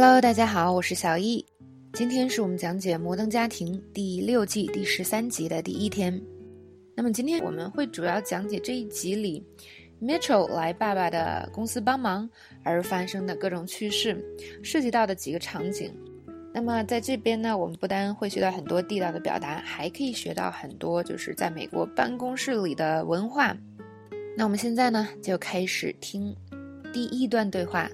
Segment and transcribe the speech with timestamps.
[0.00, 1.44] Hello，大家好，我是小易。
[1.94, 6.22] 今天是我们讲解《摩登家庭》第六季第十三集的第一天。
[6.94, 9.44] 那么今天我们会主要讲解这一集里
[10.00, 12.30] Mitchell 来爸爸的公司帮忙
[12.62, 14.16] 而发生的各种趣事，
[14.62, 15.92] 涉及到的几个场景。
[16.54, 23.52] 那么在这边呢，我们不单会学到很多地道的表达，还可以学到很多就是在美国办公室里的文化。
[24.36, 26.32] 那我们现在呢，就开始听
[26.92, 27.90] 第一段对话。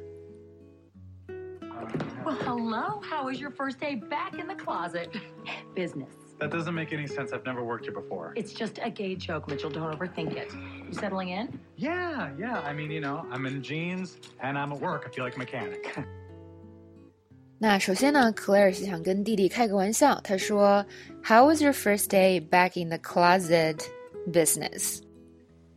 [2.25, 3.01] Well, hello.
[3.01, 5.09] How was your first day back in the closet?
[5.75, 6.09] Business.
[6.39, 7.33] That doesn't make any sense.
[7.33, 8.33] I've never worked here before.
[8.35, 9.69] It's just a gay joke, Mitchell.
[9.69, 10.53] Don't overthink it.
[10.87, 11.59] You settling in?
[11.75, 12.61] Yeah, yeah.
[12.61, 15.05] I mean, you know, I'm in jeans and I'm at work.
[15.05, 15.85] I feel like a mechanic.
[17.61, 20.17] 那首先呢，克莱尔是想跟弟弟开个玩笑。
[20.21, 20.85] 他说：“
[21.21, 23.85] How was your first day back in the closet
[24.31, 25.01] business？”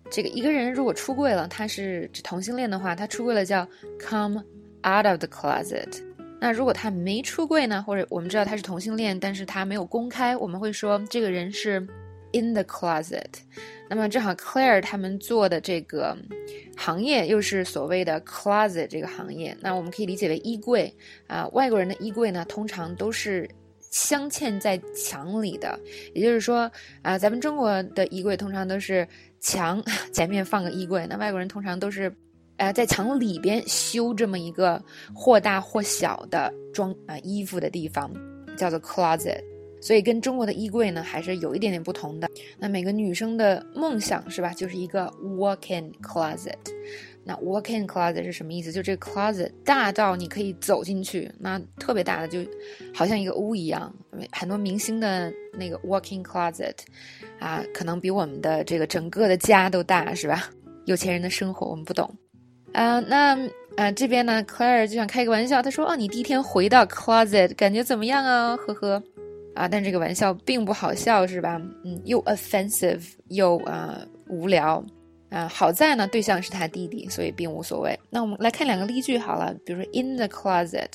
[0.09, 3.67] 这个一个人如果出柜了，他是指同性恋的话，他出柜了叫
[3.99, 4.45] come
[4.85, 6.01] out of the closet。
[6.40, 11.80] 那如果他没出柜呢，或者我们知道他是同性恋，但是他没有公开，我们会说这个人是
[12.32, 13.26] in the closet。
[13.90, 16.16] 那么正好 Claire 他们做的这个
[16.76, 20.94] 行业又是所谓的 closet 这个行业，那我们可以理解为衣柜
[21.26, 21.48] 啊。
[21.54, 23.50] 外国人的衣柜呢，通常都是
[23.90, 25.80] 镶嵌在墙里的，
[26.14, 26.72] 也就是说
[27.02, 29.08] 啊，咱们中国的衣柜通常都是
[29.40, 32.14] 墙 前面放个衣柜，那外国人通常都是。
[32.58, 38.12] 呃，在墙里边修这么一个或大或小的装啊衣服的地方，
[38.58, 39.40] 叫做 closet，
[39.80, 42.28] 所以跟中国的衣柜呢还是有一点点不同的。
[42.58, 46.56] 那每个女生的梦想是吧，就是一个 walk-in closet。
[47.24, 48.72] 那 walk-in closet 是什么意思？
[48.72, 52.40] 就这个 closet 大到你可以走进去，那特别大的，就
[52.94, 53.94] 好像一个屋一样。
[54.32, 56.74] 很多明星的那个 walk-in closet，
[57.38, 60.50] 啊，可能比我们的这个整个的家都大，是吧？
[60.86, 62.10] 有钱人的生活我们不懂。
[62.74, 63.38] 啊，那
[63.76, 69.02] 啊这边呢，Claire 就想开个玩笑，他说：“哦，你第一天回到 closet，感觉怎么样啊？”呵呵，
[69.56, 71.60] 啊，但这个玩笑并不好笑，是吧？
[71.84, 74.84] 嗯，又 offensive 又啊无聊
[75.30, 75.48] 啊。
[75.48, 77.98] 好在呢，对象是他弟弟，所以并无所谓。
[78.10, 80.90] 那我们来看两个例句好了，比如说 in the closet，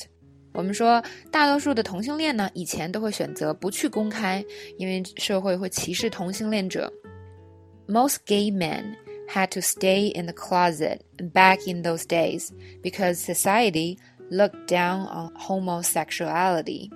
[0.53, 4.45] 我们说大多数的同性恋呢，以前都会选择不去公开，
[4.79, 6.93] 因为社会会歧视同性恋者。
[7.89, 8.85] Most gay men。
[9.32, 11.02] had to stay in the closet
[11.34, 12.52] back in those days
[12.82, 13.98] because society
[14.30, 16.90] looked down on homosexuality.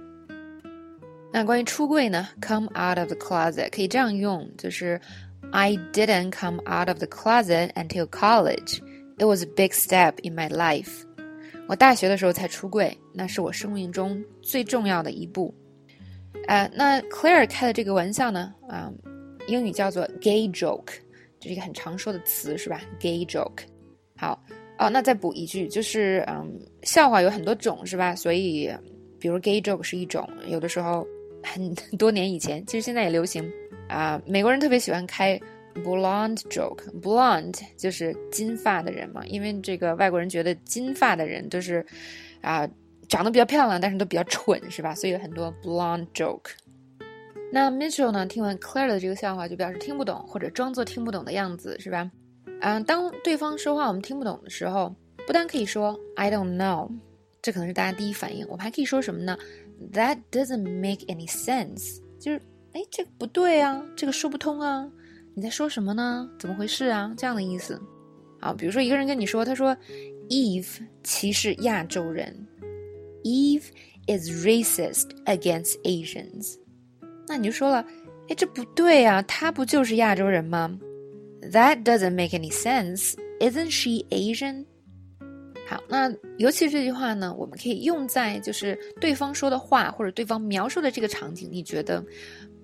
[1.33, 4.99] 那关于出柜呢，come out of the closet 可以这样用，就是
[5.51, 8.81] I didn't come out of the closet until college.
[9.17, 11.05] It was a big step in my life.
[11.67, 15.53] 我大学的时候才出柜，那是我生命中最重要的一步。
[16.47, 20.93] 呃，那 Claire 开的这个玩笑呢，啊、呃，英语叫做 gay joke。
[21.46, 23.62] 这是一个很常说的词，是吧？Gay joke。
[24.16, 24.42] 好
[24.78, 28.16] 哦，那再补一句，就是嗯，笑话有很多种，是吧？
[28.16, 28.68] 所以，
[29.20, 31.06] 比如 gay joke 是一种，有的时候
[31.44, 33.48] 很 多年以前，其实现在也流行
[33.88, 34.20] 啊。
[34.26, 35.40] 美国人特别喜欢开
[35.76, 41.86] blonde joke，blonde 就是金发的人嘛，因为这个外国人觉得金发的人都是
[42.40, 42.68] 啊
[43.08, 44.96] 长得比较漂亮，但是都比较蠢，是吧？
[44.96, 46.50] 所以有很多 blonde joke。
[47.52, 48.26] 那 Mitchell 呢？
[48.26, 52.10] 听完 Claire 的这个笑话，就表示听不懂，或者装作听不懂的样子，是吧？
[52.60, 54.94] 嗯，当对方说话我们听不懂的时候，
[55.26, 56.90] 不但可以说 I don't know，
[57.40, 58.44] 这可能是大家第一反应。
[58.48, 59.38] 我们还可以说什么呢
[59.92, 62.40] ？That doesn't make any sense，就是
[62.72, 64.90] 哎，这个不对啊，这个说不通啊，
[65.34, 66.28] 你在说什么呢？
[66.38, 67.14] 怎么回事啊？
[67.16, 67.80] 这样的意思。
[68.40, 69.76] 好，比如说一个人跟你说，他说
[70.28, 72.46] Eve 歧视亚洲人
[73.22, 73.68] ，Eve
[74.06, 76.56] is racist against Asians。
[77.28, 77.84] 那你就说了，
[78.28, 80.78] 哎，这不对啊，她不就是亚洲人吗
[81.52, 83.14] ？That doesn't make any sense.
[83.40, 84.64] Isn't she Asian?
[85.68, 92.04] 好，那尤其这句话呢，我们可以用在就是对方说的话或者对方描述的这个场景，你觉得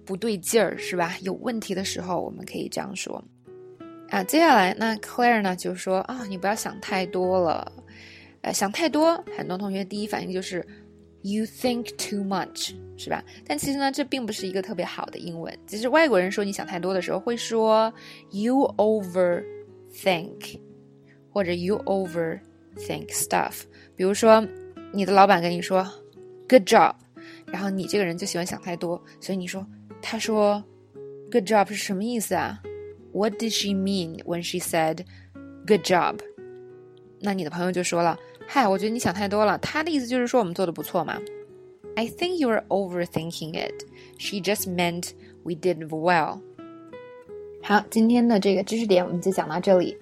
[0.04, 1.16] 不对劲儿是吧？
[1.22, 3.22] 有问题的时候，我们可以这样说。
[4.08, 7.72] 啊，接下来那 Claire 呢就说啊，你不要想太多了，
[8.42, 10.64] 呃，想太多，很多同学第一反应就是。
[11.24, 13.22] You think too much，是吧？
[13.46, 15.56] 但其实呢，这并不是一个特别好的英文。
[15.68, 17.94] 其实外国人说你想太多的时候，会说
[18.32, 20.58] you overthink，
[21.30, 23.62] 或者 you overthink stuff。
[23.94, 24.44] 比如说，
[24.92, 25.88] 你的老板跟你说
[26.48, 26.92] good job，
[27.46, 29.64] 然后你这个人就喜欢想太多，所以你说
[30.00, 30.60] 他说
[31.30, 32.60] good job 是什么意思啊
[33.12, 35.04] ？What did she mean when she said
[35.68, 36.18] good job？
[37.20, 38.18] 那你的朋友就说了。
[38.46, 39.56] 嗨，我觉得你想太多了。
[39.58, 41.18] 他的意思就是说我们做的不错嘛。
[41.94, 43.84] I think you are overthinking it.
[44.18, 45.10] She just meant
[45.42, 46.40] we did well.
[47.62, 49.96] 好，今天的这个知识点我们就讲到这里。